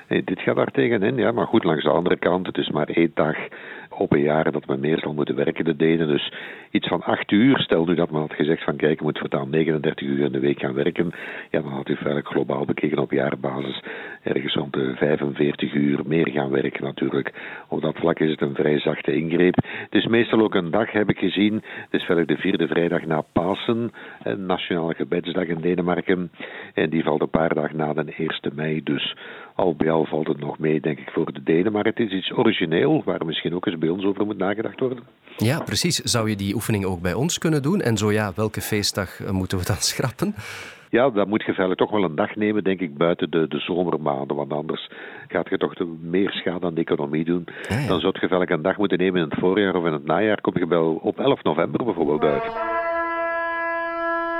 Nee, 0.07 0.23
dit 0.23 0.39
gaat 0.39 0.55
daar 0.55 0.71
tegenin, 0.71 1.15
ja. 1.15 1.31
Maar 1.31 1.47
goed, 1.47 1.63
langs 1.63 1.83
de 1.83 1.89
andere 1.89 2.17
kant, 2.17 2.47
het 2.47 2.57
is 2.57 2.69
maar 2.69 2.87
één 2.87 3.11
dag 3.13 3.37
op 4.03 4.13
een 4.13 4.21
jaar 4.21 4.51
dat 4.51 4.67
men 4.67 4.79
meer 4.79 4.99
zal 4.99 5.13
moeten 5.13 5.35
werken, 5.35 5.65
de 5.65 5.75
Denen. 5.75 6.07
Dus 6.07 6.31
iets 6.71 6.87
van 6.87 7.01
acht 7.01 7.31
uur. 7.31 7.59
Stel 7.59 7.85
nu 7.85 7.95
dat 7.95 8.11
men 8.11 8.21
had 8.21 8.33
gezegd 8.33 8.63
van 8.63 8.75
kijk, 8.75 8.97
je 8.97 9.05
moet 9.05 9.19
voortaan 9.19 9.49
39 9.49 10.07
uur 10.07 10.25
in 10.25 10.31
de 10.31 10.39
week 10.39 10.59
gaan 10.59 10.73
werken. 10.73 11.11
Ja, 11.49 11.61
dan 11.61 11.71
had 11.71 11.89
u 11.89 11.95
feitelijk 11.95 12.27
globaal 12.27 12.65
bekeken 12.65 12.97
op 12.97 13.11
jaarbasis 13.11 13.81
ergens 14.23 14.53
rond 14.53 14.73
de 14.73 14.93
45 14.95 15.73
uur 15.73 15.99
meer 16.05 16.29
gaan 16.29 16.49
werken 16.49 16.83
natuurlijk. 16.83 17.33
Op 17.67 17.81
dat 17.81 17.95
vlak 17.95 18.19
is 18.19 18.29
het 18.29 18.41
een 18.41 18.55
vrij 18.55 18.79
zachte 18.79 19.15
ingreep. 19.15 19.55
Het 19.55 19.95
is 19.95 20.07
meestal 20.07 20.41
ook 20.41 20.55
een 20.55 20.71
dag, 20.71 20.91
heb 20.91 21.09
ik 21.09 21.17
gezien. 21.17 21.53
Het 21.53 22.01
is 22.01 22.03
verder 22.03 22.25
de 22.25 22.37
vierde 22.37 22.67
vrijdag 22.67 23.05
na 23.05 23.23
Pasen, 23.33 23.91
een 24.23 24.45
nationale 24.45 24.93
gebedsdag 24.93 25.45
in 25.45 25.61
Denemarken. 25.61 26.31
En 26.73 26.89
die 26.89 27.03
valt 27.03 27.21
een 27.21 27.29
paar 27.29 27.53
dagen 27.53 27.77
na 27.77 27.93
de 27.93 28.13
1 28.17 28.55
mei. 28.55 28.83
Dus 28.83 29.15
al 29.55 29.75
bij 29.75 29.91
al 29.91 30.05
valt 30.05 30.27
het 30.27 30.39
nog 30.39 30.59
mee, 30.59 30.79
denk 30.79 30.99
ik, 30.99 31.09
voor 31.09 31.33
de 31.33 31.43
Denen. 31.43 31.71
Maar 31.71 31.85
het 31.85 31.99
is 31.99 32.11
iets 32.11 32.31
origineel, 32.31 33.01
waar 33.05 33.25
misschien 33.25 33.55
ook 33.55 33.65
eens 33.65 33.77
bij 33.77 33.89
ons 33.93 34.05
over 34.05 34.25
moet 34.25 34.37
nagedacht 34.37 34.79
worden. 34.79 35.03
Ja, 35.37 35.59
precies. 35.59 35.95
Zou 35.95 36.29
je 36.29 36.35
die 36.35 36.53
oefening 36.53 36.85
ook 36.85 37.01
bij 37.01 37.13
ons 37.13 37.37
kunnen 37.37 37.61
doen? 37.61 37.81
En 37.81 37.97
zo 37.97 38.11
ja, 38.11 38.31
welke 38.35 38.61
feestdag 38.61 39.19
eh, 39.19 39.29
moeten 39.29 39.57
we 39.57 39.65
dan 39.65 39.75
schrappen? 39.91 40.35
Ja, 40.89 41.09
dan 41.09 41.29
moet 41.29 41.43
je 41.43 41.53
verder 41.53 41.75
toch 41.75 41.91
wel 41.91 42.03
een 42.03 42.15
dag 42.15 42.35
nemen, 42.35 42.63
denk 42.63 42.79
ik, 42.79 42.97
buiten 42.97 43.31
de, 43.31 43.47
de 43.47 43.59
zomermaanden. 43.59 44.35
Want 44.35 44.53
anders 44.53 44.89
gaat 45.27 45.49
je 45.49 45.57
toch 45.57 45.73
meer 46.01 46.31
schade 46.31 46.65
aan 46.65 46.73
de 46.73 46.81
economie 46.81 47.25
doen. 47.25 47.45
Dan 47.87 47.99
zou 47.99 48.15
je 48.19 48.27
verder 48.27 48.51
een 48.51 48.61
dag 48.61 48.77
moeten 48.77 48.97
nemen 48.97 49.21
in 49.21 49.29
het 49.29 49.39
voorjaar 49.39 49.75
of 49.75 49.85
in 49.85 49.93
het 49.93 50.05
najaar. 50.05 50.41
Kom 50.41 50.57
je 50.57 50.67
wel 50.67 50.99
op 51.01 51.19
11 51.19 51.43
november 51.43 51.85
bijvoorbeeld 51.85 52.21
uit. 52.21 52.72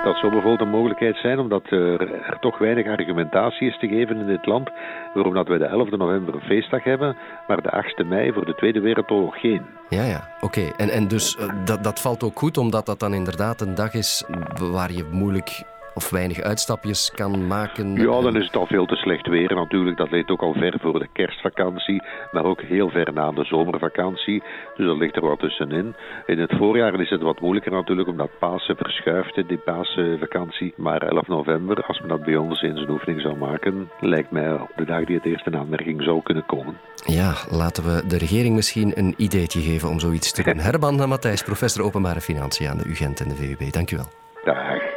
Dat 0.03 0.17
zou 0.17 0.31
bijvoorbeeld 0.31 0.61
een 0.61 0.77
mogelijkheid 0.77 1.15
zijn, 1.15 1.39
omdat 1.39 1.63
er, 1.69 2.01
er, 2.01 2.37
toch 2.39 2.57
weinig 2.57 2.87
argumentatie 2.87 3.67
is 3.67 3.79
te 3.79 3.87
geven 3.87 4.17
in 4.17 4.25
dit 4.25 4.45
land, 4.45 4.69
waarom 5.13 5.33
dat 5.33 5.47
we 5.47 5.57
de 5.57 5.65
11 5.65 5.89
november 5.89 6.33
een 6.33 6.41
feestdag 6.41 6.83
hebben, 6.83 7.17
maar 7.47 7.61
de 7.61 7.71
8 7.71 8.03
mei 8.05 8.33
voor 8.33 8.45
de 8.45 8.55
Tweede 8.55 8.79
Wereldoorlog 8.79 9.39
geen. 9.39 9.61
Ja, 9.89 10.03
ja, 10.03 10.29
oké. 10.39 10.71
En, 10.77 10.89
en 10.89 11.07
dus 11.07 11.37
uh, 11.39 11.65
dat, 11.65 11.83
dat 11.83 12.01
valt 12.01 12.23
ook 12.23 12.39
goed, 12.39 12.57
omdat 12.57 12.85
dat 12.85 12.99
dan 12.99 13.13
inderdaad 13.13 13.61
een 13.61 13.75
dag 13.75 13.93
is 13.93 14.25
waar 14.71 14.91
je 14.91 15.07
moeilijk 15.11 15.63
of 15.93 16.09
weinig 16.09 16.41
uitstapjes 16.41 17.11
kan 17.11 17.47
maken. 17.47 17.93
Ja, 17.93 18.21
dan 18.21 18.35
is 18.35 18.45
het 18.45 18.55
al 18.55 18.65
veel 18.65 18.85
te 18.85 18.95
slecht 18.95 19.27
weer 19.27 19.55
natuurlijk. 19.55 19.97
Dat 19.97 20.11
ligt 20.11 20.29
ook 20.29 20.41
al 20.41 20.53
ver 20.53 20.79
voor 20.81 20.99
de 20.99 21.07
kerstvakantie, 21.13 22.03
maar 22.31 22.45
ook 22.45 22.61
heel 22.61 22.89
ver 22.89 23.13
na 23.13 23.31
de 23.31 23.43
zomervakantie. 23.43 24.43
Dus 24.75 24.85
dat 24.85 24.97
ligt 24.97 25.15
er 25.15 25.27
wat 25.27 25.39
tussenin. 25.39 25.95
In 26.25 26.39
het 26.39 26.53
voorjaar 26.57 26.99
is 26.99 27.09
het 27.09 27.21
wat 27.21 27.41
moeilijker 27.41 27.71
natuurlijk, 27.71 28.07
omdat 28.07 28.39
Pasen 28.39 28.75
verschuift, 28.75 29.47
die 29.47 29.57
Pasenvakantie. 29.57 30.73
Maar 30.77 31.01
11 31.01 31.27
november, 31.27 31.83
als 31.85 31.99
men 31.99 32.09
dat 32.09 32.23
bij 32.23 32.35
ons 32.35 32.61
in 32.61 32.77
zijn 32.77 32.89
oefening 32.89 33.21
zou 33.21 33.37
maken, 33.37 33.89
lijkt 33.99 34.31
mij 34.31 34.53
op 34.53 34.71
de 34.75 34.85
dag 34.85 35.03
die 35.05 35.15
het 35.15 35.25
eerst 35.25 35.45
in 35.45 35.57
aanmerking 35.57 36.03
zou 36.03 36.21
kunnen 36.23 36.45
komen. 36.45 36.77
Ja, 37.05 37.33
laten 37.49 37.83
we 37.83 38.07
de 38.07 38.17
regering 38.17 38.55
misschien 38.55 38.91
een 38.95 39.13
ideetje 39.17 39.61
geven 39.61 39.89
om 39.89 39.99
zoiets 39.99 40.31
te 40.31 40.43
doen. 40.43 40.57
Herman 40.67 41.09
Matthijs, 41.09 41.43
professor 41.43 41.83
openbare 41.83 42.21
financiën 42.21 42.67
aan 42.67 42.77
de 42.77 42.85
UGent 42.87 43.19
en 43.19 43.27
de 43.27 43.35
VUB. 43.35 43.71
Dank 43.71 43.91
u 43.91 43.95
wel. 43.95 44.07
Dag. 44.43 44.92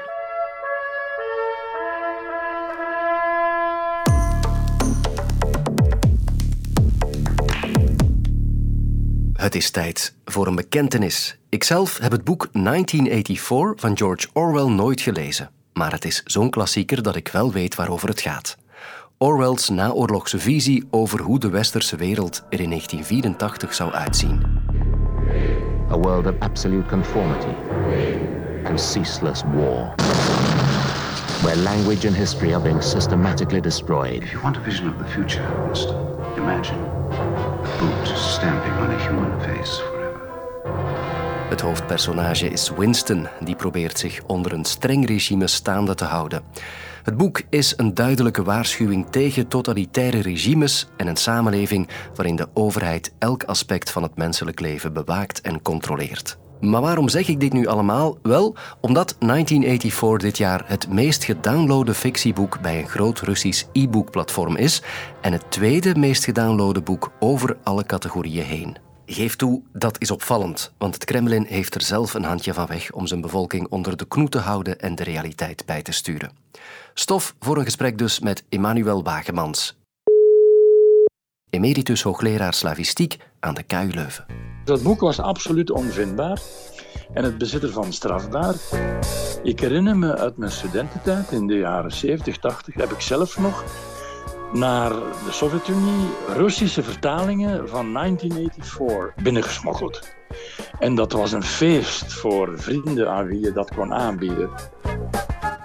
Het 9.47 9.55
is 9.55 9.71
tijd 9.71 10.15
voor 10.25 10.47
een 10.47 10.55
bekentenis. 10.55 11.39
Ikzelf 11.49 11.99
heb 11.99 12.13
het 12.13 12.25
boek 12.25 12.49
1984 12.53 13.81
van 13.81 13.97
George 13.97 14.29
Orwell 14.33 14.69
nooit 14.69 15.01
gelezen. 15.01 15.51
Maar 15.73 15.93
het 15.93 16.05
is 16.05 16.23
zo'n 16.25 16.51
klassieker 16.51 17.03
dat 17.03 17.17
ik 17.17 17.29
wel 17.29 17.53
weet 17.53 17.75
waarover 17.75 18.09
het 18.09 18.21
gaat. 18.21 18.57
Orwell's 19.19 19.69
naoorlogse 19.69 20.39
visie 20.39 20.87
over 20.91 21.21
hoe 21.21 21.39
de 21.39 21.49
westerse 21.49 21.97
wereld 21.97 22.45
er 22.49 22.61
in 22.61 22.69
1984 22.69 23.75
zou 23.75 23.93
uitzien. 23.93 24.43
A 25.91 25.97
world 25.99 26.27
of 26.27 26.35
absolute 26.39 26.89
conformity 26.89 27.55
and 28.65 28.81
ceaseless 28.81 29.43
war. 29.55 29.95
Where 31.43 31.57
language 31.57 32.07
and 32.07 32.17
history 32.17 32.53
are 32.53 32.63
being 32.63 32.83
systematically 32.83 33.61
destroyed. 33.61 34.23
If 34.23 34.31
you 34.31 34.43
want 34.43 34.57
a 34.57 34.61
vision 34.61 34.89
of 34.89 34.95
the 34.99 35.13
future, 35.13 35.65
Winston, 35.65 35.97
imagine 36.37 36.96
stamping. 38.15 38.77
Het 41.49 41.61
hoofdpersonage 41.61 42.49
is 42.49 42.71
Winston, 42.77 43.29
die 43.41 43.57
probeert 43.57 43.99
zich 43.99 44.23
onder 44.27 44.53
een 44.53 44.65
streng 44.65 45.07
regime 45.07 45.47
staande 45.47 45.95
te 45.95 46.05
houden. 46.05 46.43
Het 47.03 47.17
boek 47.17 47.43
is 47.51 47.75
een 47.77 47.95
duidelijke 47.95 48.43
waarschuwing 48.43 49.07
tegen 49.11 49.49
totalitaire 49.49 50.21
regimes 50.21 50.87
en 50.97 51.07
een 51.07 51.17
samenleving 51.17 51.89
waarin 52.15 52.37
de 52.37 52.49
overheid 52.55 53.13
elk 53.19 53.45
aspect 53.45 53.91
van 53.91 54.03
het 54.03 54.17
menselijk 54.17 54.61
leven 54.61 54.93
bewaakt 54.93 55.41
en 55.41 55.63
controleert. 55.63 56.39
Maar 56.71 56.81
waarom 56.81 57.09
zeg 57.09 57.29
ik 57.29 57.41
dit 57.41 57.53
nu 57.53 57.67
allemaal? 57.67 58.19
Wel, 58.23 58.55
omdat 58.81 59.17
1984 59.19 60.19
dit 60.19 60.39
jaar 60.39 60.63
het 60.67 60.89
meest 60.89 61.25
gedownloade 61.25 61.95
fictieboek 61.95 62.61
bij 62.61 62.79
een 62.79 62.89
groot 62.89 63.21
Russisch 63.21 63.65
e-boekplatform 63.73 64.57
is 64.57 64.83
en 65.21 65.33
het 65.33 65.51
tweede 65.51 65.95
meest 65.95 66.25
gedownloade 66.25 66.81
boek 66.83 67.13
over 67.21 67.57
alle 67.63 67.87
categorieën 67.87 68.45
heen. 68.45 68.77
Geef 69.07 69.37
toe, 69.37 69.63
dat 69.73 70.01
is 70.01 70.11
opvallend, 70.11 70.73
want 70.79 70.95
het 70.95 71.05
Kremlin 71.05 71.47
heeft 71.49 71.75
er 71.75 71.83
zelf 71.83 72.15
een 72.15 72.25
handje 72.25 72.55
van 72.55 72.67
weg 72.67 72.93
om 72.93 73.07
zijn 73.07 73.21
bevolking 73.21 73.67
onder 73.69 73.97
de 73.97 74.09
knoe 74.09 74.29
te 74.29 74.39
houden 74.39 74.81
en 74.81 74.95
de 74.95 75.05
realiteit 75.05 75.67
bij 75.67 75.83
te 75.83 75.93
sturen. 75.93 76.31
Stof 76.95 77.35
voor 77.41 77.57
een 77.57 77.65
gesprek 77.65 77.99
dus 77.99 78.21
met 78.21 78.45
Emmanuel 78.49 79.03
Wagemans, 79.03 79.77
emeritus 81.51 82.03
hoogleraar 82.03 82.55
slavistiek 82.55 83.17
aan 83.41 83.55
de 83.55 83.63
KU 83.63 83.91
Leuven. 83.91 84.27
Dat 84.65 84.83
boek 84.83 85.01
was 85.01 85.21
absoluut 85.21 85.71
onvindbaar 85.71 86.41
en 87.13 87.25
het 87.25 87.39
bezit 87.39 87.63
ervan 87.63 87.93
strafbaar. 87.93 88.55
Ik 89.43 89.61
herinner 89.61 89.97
me 89.97 90.17
uit 90.17 90.37
mijn 90.37 90.51
studententijd 90.51 91.33
in 91.33 91.47
de 91.47 91.55
jaren 91.55 91.93
70, 91.93 92.39
80, 92.39 92.75
heb 92.75 92.91
ik 92.91 93.01
zelf 93.01 93.39
nog 93.39 93.65
naar 94.53 94.91
de 94.91 95.31
Sovjet-Unie 95.33 96.09
Russische 96.29 96.83
vertalingen 96.83 97.69
van 97.69 97.93
1984 97.93 99.23
binnengesmokkeld. 99.23 100.15
En 100.79 100.95
dat 100.95 101.13
was 101.13 101.33
een 101.33 101.43
feest 101.43 102.13
voor 102.13 102.53
vrienden 102.61 103.11
aan 103.11 103.27
wie 103.27 103.41
je 103.41 103.53
dat 103.53 103.75
kon 103.75 103.95
aanbieden. 103.95 104.51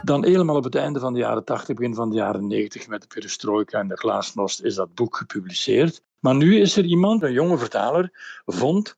Dan 0.02 0.25
helemaal 0.25 0.57
op 0.57 0.64
het 0.64 0.75
einde 0.75 1.00
van 1.00 1.12
de 1.12 1.19
jaren 1.19 1.45
80, 1.45 1.76
begin 1.76 1.95
van 1.95 2.11
de 2.11 2.16
jaren 2.16 2.47
90 2.47 2.88
met 2.88 3.00
de 3.02 3.07
perestroika 3.07 3.78
en 3.78 3.88
de 3.88 3.97
glasnost 3.97 4.62
is 4.62 4.75
dat 4.75 4.95
boek 4.95 5.16
gepubliceerd. 5.16 6.02
Maar 6.21 6.35
nu 6.35 6.61
is 6.61 6.76
er 6.76 6.85
iemand, 6.85 7.23
een 7.23 7.33
jonge 7.33 7.59
vertaler, 7.59 8.11
vond 8.47 8.97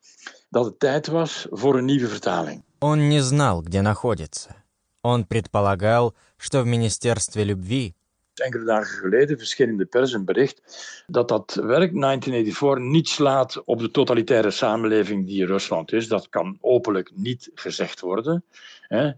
dat 0.49 0.64
het 0.64 0.78
tijd 0.78 1.07
was 1.07 1.47
voor 1.50 1.76
een 1.78 1.85
nieuwe 1.85 2.09
vertaling. 2.09 2.62
Он 2.80 3.09
не 3.09 3.21
знал, 3.21 3.62
где 3.62 3.83
находится. 3.83 4.54
Он 5.02 5.25
предполагал, 5.25 6.14
что 6.37 6.62
в 6.62 6.66
Министерстве 6.66 7.45
любви 7.45 7.95
Enkele 8.38 8.64
dagen 8.64 8.99
geleden 8.99 9.38
verscheen 9.38 9.68
in 9.68 9.76
de 9.76 9.85
pers 9.85 10.12
een 10.12 10.25
bericht 10.25 10.61
dat 11.07 11.28
dat 11.28 11.54
werk 11.54 12.00
1984 12.00 12.78
niet 12.78 13.09
slaat 13.09 13.64
op 13.64 13.78
de 13.78 13.90
totalitaire 13.90 14.50
samenleving 14.50 15.26
die 15.26 15.47
Rusland 15.47 15.92
is. 15.92 16.09
Dat 16.09 16.28
kan 16.28 16.59
openlijk 16.61 17.11
niet 17.14 17.50
gezegd 17.54 18.00
worden. 18.00 18.45
Hè. 18.88 19.12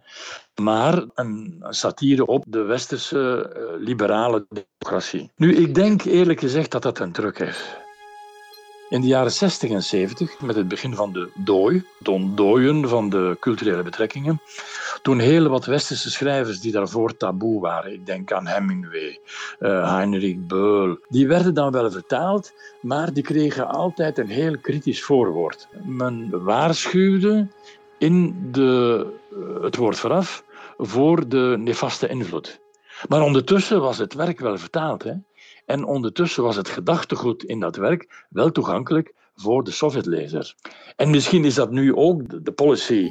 Maar 0.62 1.04
een 1.14 1.64
satire 1.70 2.26
op 2.26 2.44
de 2.48 2.62
westerse 2.62 3.54
uh, 3.58 3.86
liberale 3.86 4.46
democratie. 4.50 5.32
Nu, 5.36 5.56
ik 5.56 5.76
denk 5.76 6.04
eerlijk 6.04 6.40
gezegd 6.40 6.72
dat 6.72 6.82
dat 6.82 7.00
een 7.00 7.12
druk 7.12 7.40
is. 7.40 7.76
In 8.90 9.02
de 9.02 9.08
jaren 9.08 9.32
60 9.32 9.70
en 9.70 9.84
70, 9.84 10.40
met 10.40 10.56
het 10.56 10.68
begin 10.68 10.96
van 10.96 11.14
de 11.14 11.30
dooi, 11.36 11.84
het 12.00 12.08
ontdooien 12.08 12.90
van 12.90 13.10
de 13.10 13.38
culturele 13.40 13.84
betrekkingen, 13.84 14.42
toen 15.02 15.20
heel 15.20 15.48
wat 15.48 15.66
westerse 15.66 16.12
schrijvers 16.12 16.60
die 16.60 16.72
daarvoor 16.72 17.18
taboe 17.18 17.62
waren, 17.62 17.94
ik 17.94 18.06
denk 18.06 18.32
aan 18.32 18.48
Hemingway, 18.48 19.20
uh, 19.60 19.96
Heinrich 19.96 20.38
Böll, 20.38 21.00
die 21.10 21.28
werden 21.28 21.54
dan 21.54 21.72
wel 21.72 21.92
vertaald, 21.92 22.54
maar 22.82 23.14
die 23.14 23.24
kregen 23.24 23.68
altijd 23.68 24.18
een 24.18 24.30
heel 24.30 24.58
kritisch 24.58 25.04
voorwoord. 25.04 25.68
Men 25.84 26.44
waarschuwde 26.44 27.48
in 27.98 28.36
de, 28.52 29.08
het 29.63 29.77
woord 29.77 29.99
vooraf 29.99 30.45
voor 30.79 31.29
de 31.29 31.57
nefaste 31.59 32.09
invloed. 32.09 32.61
Maar 33.09 33.23
ondertussen 33.23 33.81
was 33.81 33.99
het 33.99 34.15
werk 34.15 34.41
wel 34.41 34.59
vertaald. 34.59 35.03
Hè? 35.03 35.13
En 35.67 35.85
ondertussen 35.85 36.43
was 36.43 36.57
het 36.57 36.69
gedachtegoed 36.69 37.45
in 37.45 37.61
dat 37.61 37.77
werk 37.77 38.27
wel 38.29 38.51
toegankelijk 38.51 39.13
voor 39.35 39.65
de 39.65 39.71
Sovjetlezer. 39.71 40.55
En 40.97 41.11
misschien 41.11 41.45
is 41.45 41.55
dat 41.55 41.71
nu 41.71 41.95
ook 41.95 42.45
de 42.45 42.53
policy. 42.53 43.09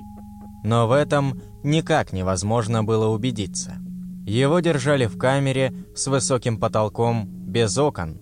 Но 0.62 0.88
в 0.88 0.92
этом 0.92 1.40
никак 1.64 2.12
невозможно 2.12 2.84
было 2.84 3.08
убедиться. 3.08 3.82
Его 4.26 4.60
держали 4.60 5.06
в 5.08 5.18
камере 5.18 5.74
с 5.94 6.08
высоким 6.08 6.60
потолком, 6.60 7.26
без 7.30 7.78
окон. 7.78 8.20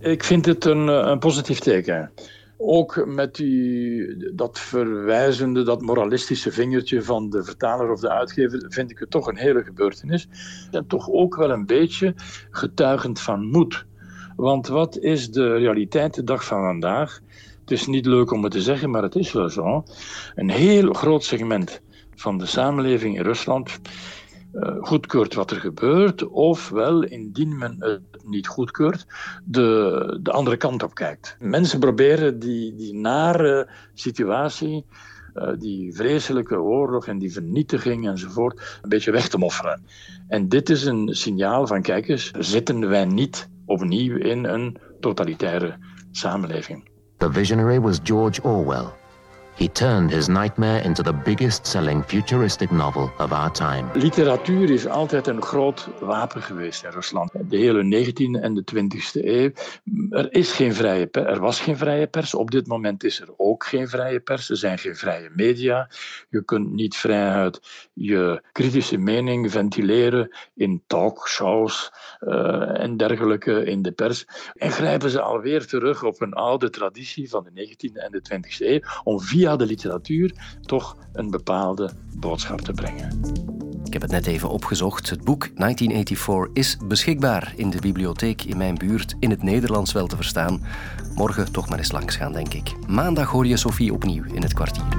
Ik 0.00 0.24
vind 0.24 0.46
het 0.46 0.64
een, 0.64 0.88
een 0.88 1.18
positief 1.18 1.58
teken. 1.58 2.10
Ook 2.57 3.05
met 3.05 3.35
die, 3.35 4.33
dat 4.33 4.59
verwijzende, 4.59 5.63
dat 5.63 5.81
moralistische 5.81 6.51
vingertje 6.51 7.03
van 7.03 7.29
de 7.29 7.43
vertaler 7.43 7.91
of 7.91 7.99
de 7.99 8.09
uitgever, 8.09 8.65
vind 8.69 8.91
ik 8.91 8.99
het 8.99 9.09
toch 9.09 9.27
een 9.27 9.37
hele 9.37 9.63
gebeurtenis. 9.63 10.27
En 10.71 10.87
toch 10.87 11.09
ook 11.09 11.35
wel 11.35 11.49
een 11.49 11.65
beetje 11.65 12.13
getuigend 12.51 13.21
van 13.21 13.45
moed. 13.45 13.85
Want 14.35 14.67
wat 14.67 14.97
is 14.97 15.31
de 15.31 15.57
realiteit 15.57 16.13
de 16.13 16.23
dag 16.23 16.45
van 16.45 16.63
vandaag? 16.63 17.19
Het 17.59 17.71
is 17.71 17.87
niet 17.87 18.05
leuk 18.05 18.31
om 18.31 18.43
het 18.43 18.51
te 18.51 18.61
zeggen, 18.61 18.89
maar 18.89 19.03
het 19.03 19.15
is 19.15 19.31
wel 19.31 19.49
zo. 19.49 19.83
Een 20.35 20.49
heel 20.49 20.93
groot 20.93 21.23
segment 21.23 21.81
van 22.15 22.37
de 22.37 22.45
samenleving 22.45 23.15
in 23.15 23.23
Rusland 23.23 23.79
goedkeurt 24.81 25.33
wat 25.33 25.51
er 25.51 25.59
gebeurt, 25.59 26.27
ofwel, 26.27 27.03
indien 27.03 27.57
men 27.57 27.75
het 27.79 28.01
niet 28.25 28.47
goedkeurt, 28.47 29.05
de, 29.45 30.19
de 30.21 30.31
andere 30.31 30.57
kant 30.57 30.83
op 30.83 30.93
kijkt. 30.93 31.35
Mensen 31.39 31.79
proberen 31.79 32.39
die, 32.39 32.75
die 32.75 32.93
nare 32.93 33.69
situatie, 33.93 34.85
uh, 35.35 35.49
die 35.59 35.95
vreselijke 35.95 36.61
oorlog 36.61 37.07
en 37.07 37.17
die 37.17 37.31
vernietiging 37.31 38.07
enzovoort, 38.07 38.79
een 38.81 38.89
beetje 38.89 39.11
weg 39.11 39.27
te 39.27 39.37
moffelen. 39.37 39.85
En 40.27 40.49
dit 40.49 40.69
is 40.69 40.85
een 40.85 41.15
signaal 41.15 41.67
van, 41.67 41.81
kijk 41.81 42.07
eens, 42.07 42.31
zitten 42.39 42.89
wij 42.89 43.05
niet 43.05 43.49
opnieuw 43.65 44.17
in 44.17 44.45
een 44.45 44.77
totalitaire 44.99 45.77
samenleving. 46.11 46.89
The 47.17 47.31
visionary 47.31 47.79
was 47.79 47.99
George 48.03 48.43
Orwell. 48.43 48.85
He 49.57 49.71
turned 49.71 50.11
his 50.11 50.27
nightmare 50.27 50.83
into 50.83 51.03
the 51.03 51.13
biggest 51.13 51.65
selling 51.65 52.03
futuristic 52.03 52.71
novel 52.71 53.11
of 53.17 53.31
our 53.31 53.51
time. 53.51 53.89
Literatuur 53.93 54.69
is 54.69 54.87
altijd 54.87 55.27
een 55.27 55.41
groot 55.41 55.87
wapen 55.99 56.41
geweest 56.41 56.83
in 56.83 56.89
Rusland. 56.89 57.31
De 57.49 57.57
hele 57.57 57.83
19e 57.83 58.41
en 58.41 58.53
de 58.53 58.63
20e 58.75 59.25
eeuw. 59.25 59.51
Er 60.09 60.33
is 60.33 60.51
geen 60.51 60.73
vrije 60.73 61.07
pers. 61.07 61.25
Er 61.25 61.39
was 61.39 61.59
geen 61.59 61.77
vrije 61.77 62.07
pers. 62.07 62.35
Op 62.35 62.51
dit 62.51 62.67
moment 62.67 63.03
is 63.03 63.21
er 63.21 63.29
ook 63.37 63.65
geen 63.65 63.87
vrije 63.87 64.19
pers. 64.19 64.49
Er 64.49 64.57
zijn 64.57 64.77
geen 64.77 64.95
vrije 64.95 65.29
media. 65.35 65.89
Je 66.29 66.43
kunt 66.43 66.71
niet 66.71 66.95
vrijuit 66.95 67.59
je 67.93 68.41
kritische 68.51 68.97
mening 68.97 69.51
ventileren 69.51 70.35
in 70.55 70.83
talkshows 70.87 71.91
uh, 72.21 72.81
en 72.81 72.97
dergelijke 72.97 73.65
in 73.65 73.81
de 73.81 73.91
pers. 73.91 74.25
En 74.53 74.71
grijpen 74.71 75.09
ze 75.09 75.21
alweer 75.21 75.67
terug 75.67 76.03
op 76.03 76.21
een 76.21 76.33
oude 76.33 76.69
traditie 76.69 77.29
van 77.29 77.43
de 77.43 77.67
19e 77.67 77.93
en 77.93 78.11
de 78.11 78.21
20e 78.33 78.57
eeuw 78.57 78.79
om 79.03 79.19
via 79.47 79.55
de 79.55 79.65
literatuur 79.65 80.33
toch 80.65 80.97
een 81.13 81.29
bepaalde 81.29 81.91
boodschap 82.13 82.61
te 82.61 82.71
brengen. 82.71 83.21
Ik 83.85 83.93
heb 83.93 84.01
het 84.01 84.11
net 84.11 84.25
even 84.27 84.49
opgezocht. 84.49 85.09
Het 85.09 85.23
boek 85.23 85.49
1984 85.55 86.49
is 86.53 86.77
beschikbaar 86.87 87.53
in 87.55 87.69
de 87.69 87.79
bibliotheek 87.79 88.43
in 88.43 88.57
mijn 88.57 88.77
buurt, 88.77 89.15
in 89.19 89.29
het 89.29 89.43
Nederlands 89.43 89.91
wel 89.91 90.07
te 90.07 90.15
verstaan. 90.15 90.65
Morgen 91.15 91.51
toch 91.51 91.69
maar 91.69 91.77
eens 91.77 91.91
langs 91.91 92.15
gaan, 92.15 92.33
denk 92.33 92.53
ik. 92.53 92.73
Maandag 92.87 93.29
hoor 93.29 93.47
je 93.47 93.57
Sophie 93.57 93.93
opnieuw 93.93 94.23
in 94.33 94.41
het 94.41 94.53
kwartier. 94.53 94.97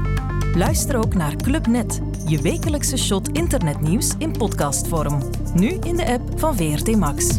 Luister 0.54 0.96
ook 0.96 1.14
naar 1.14 1.36
Clubnet, 1.36 2.00
je 2.26 2.42
wekelijkse 2.42 2.96
shot 2.96 3.28
internetnieuws 3.28 4.14
in 4.18 4.32
podcastvorm. 4.32 5.22
Nu 5.54 5.68
in 5.68 5.96
de 5.96 6.06
app 6.06 6.40
van 6.40 6.56
VRT 6.56 6.96
Max. 6.96 7.38